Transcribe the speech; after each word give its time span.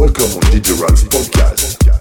Welcome 0.00 0.32
on 0.32 0.50
Ralph 0.80 1.04
Podcast. 1.10 1.99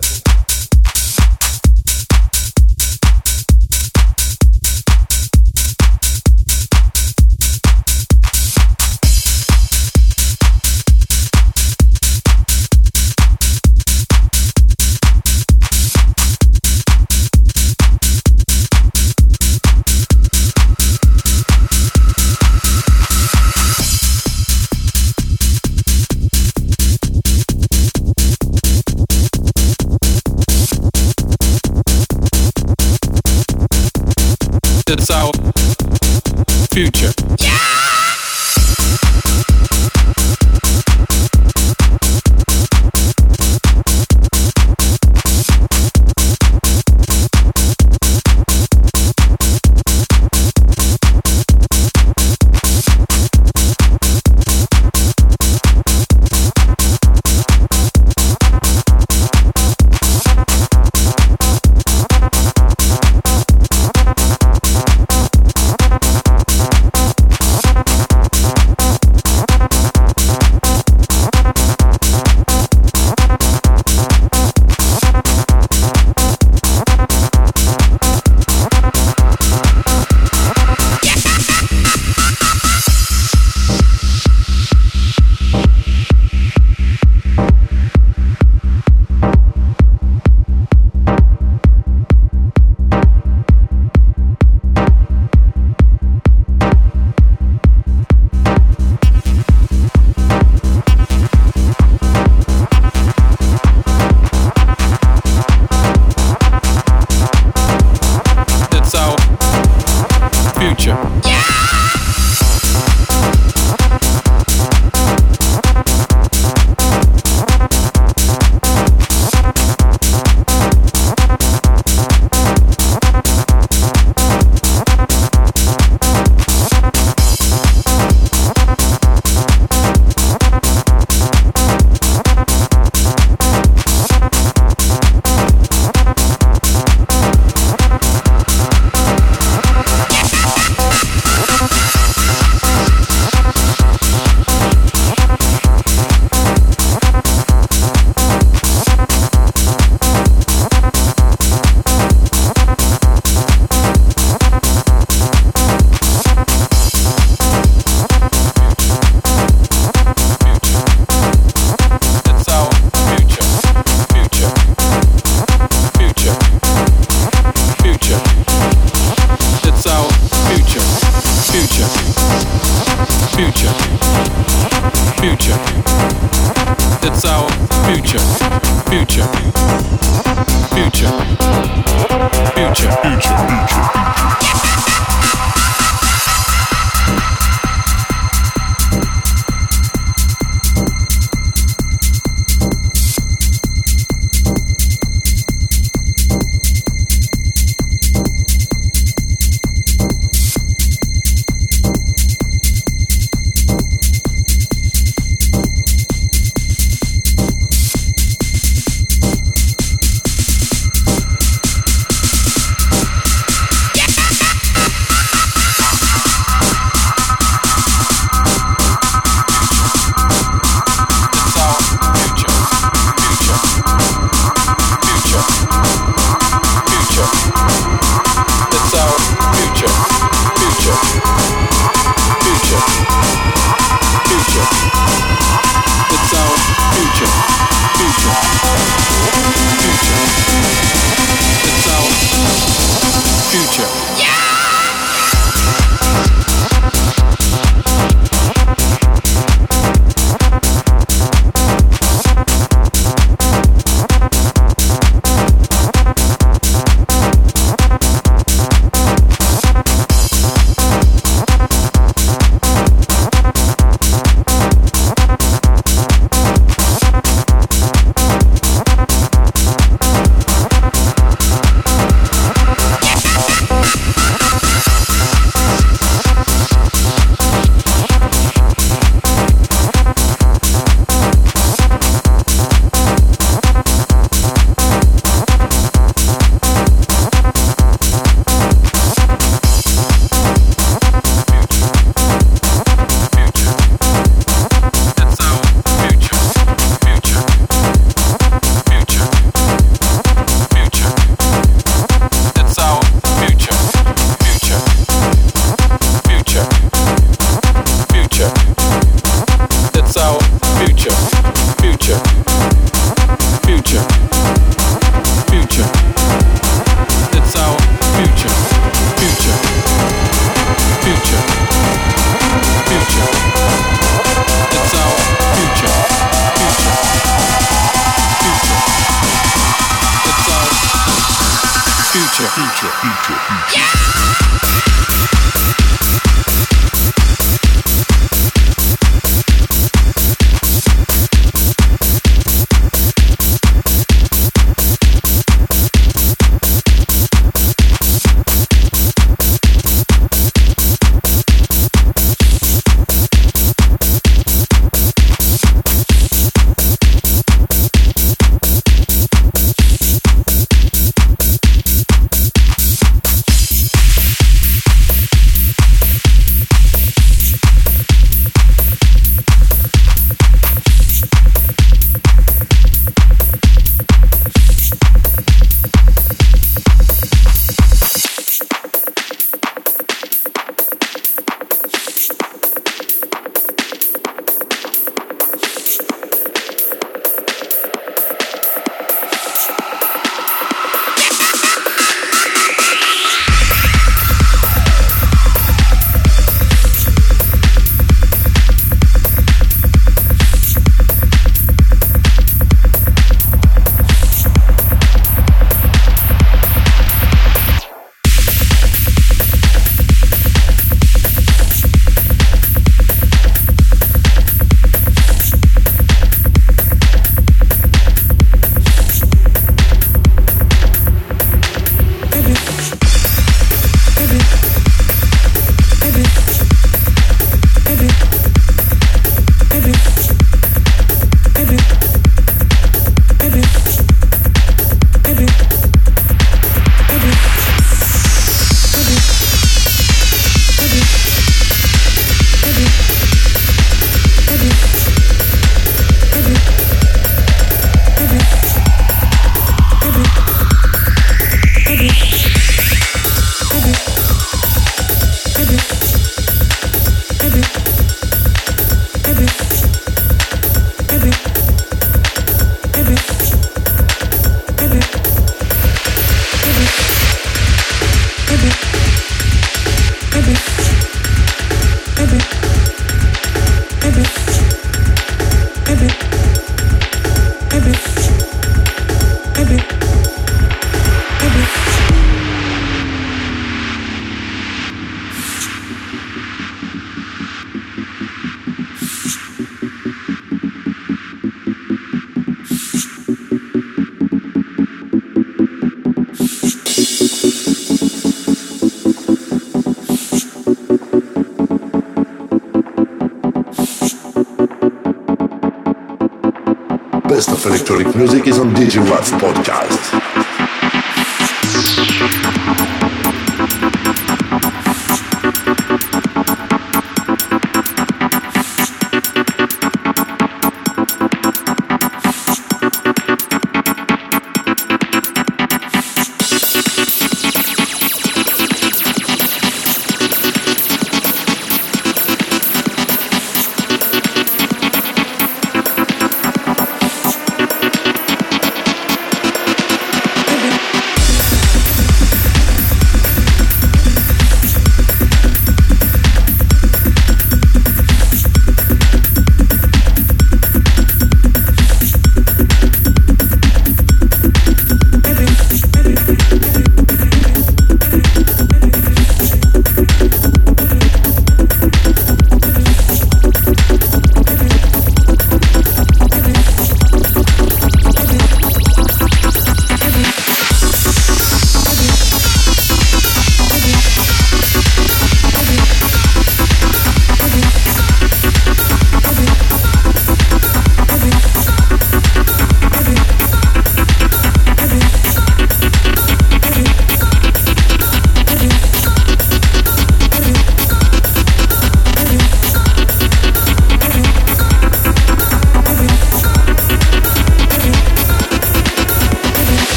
DJ 508.89 509.07
Watts 509.07 509.30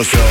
yourself. 0.00 0.29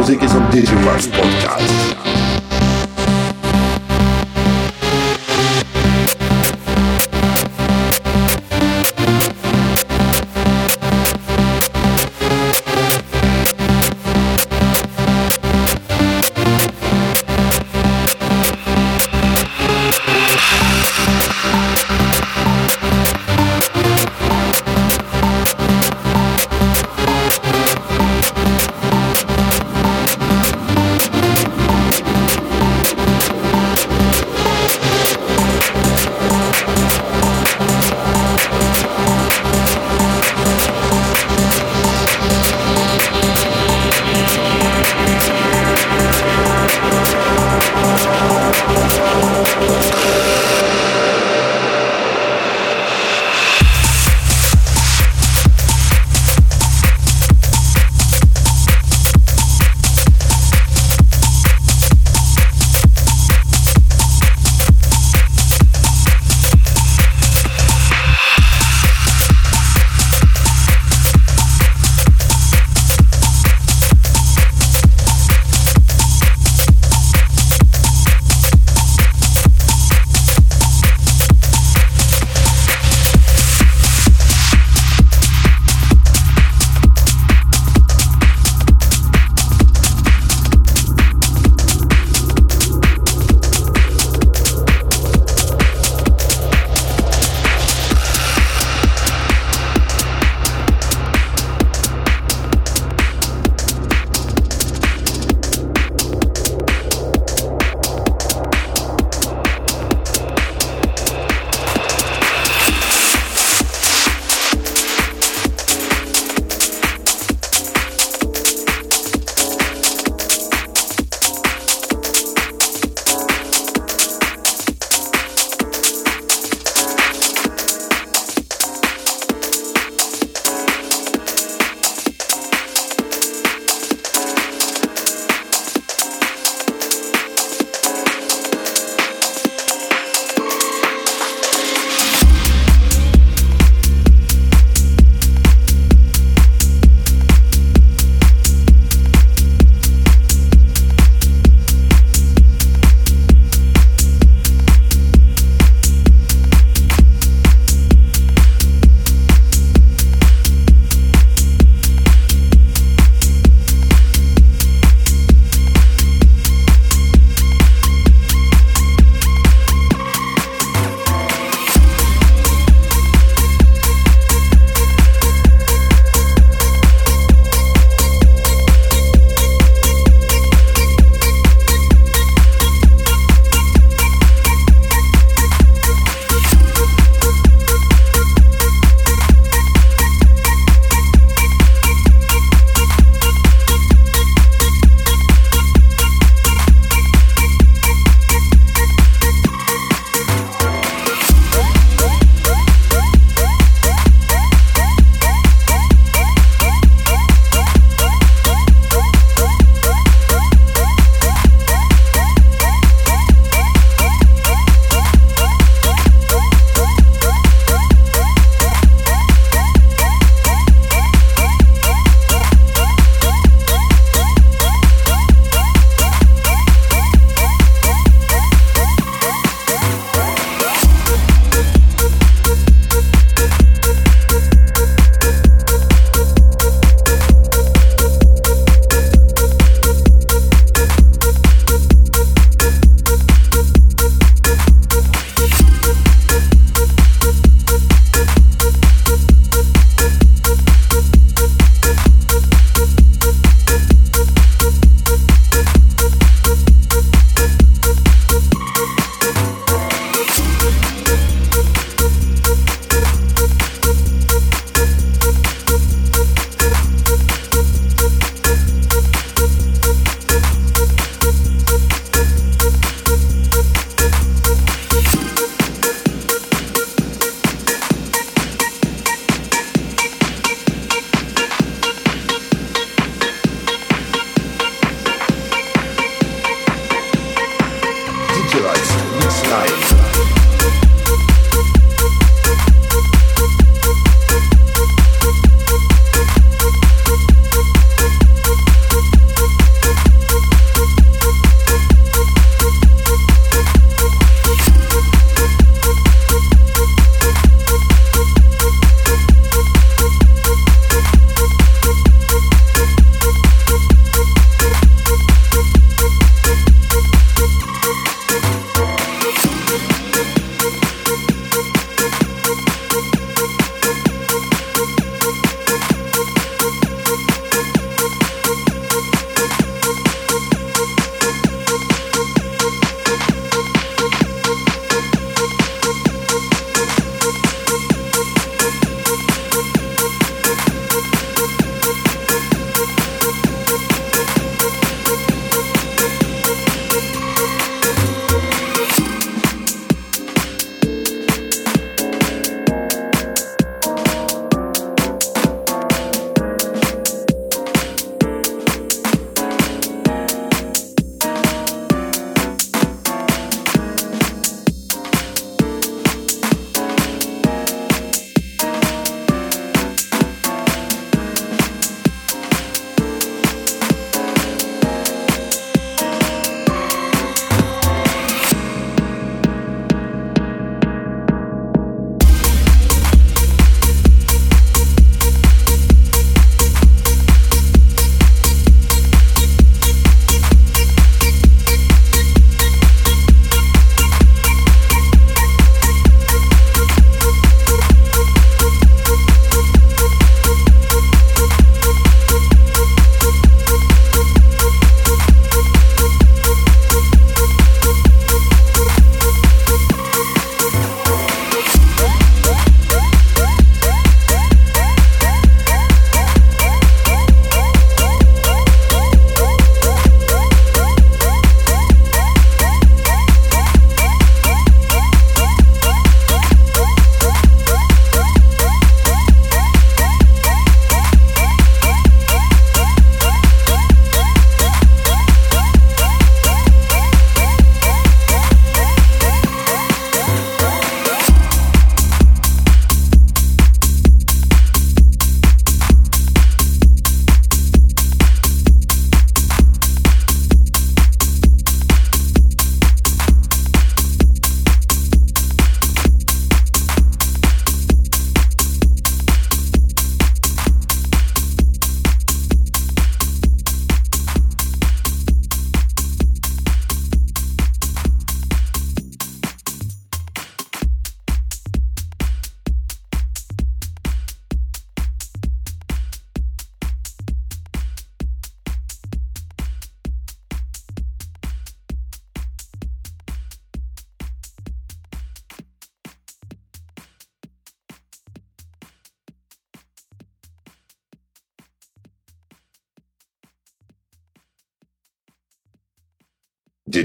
Musik 0.00 0.22
ist 0.22 0.34
und 0.34 0.50
DJ 0.50 0.70
Vibes 0.70 1.08
Podcast. 1.08 1.79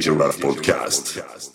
Digirad 0.05 0.37
Podcast. 0.37 1.54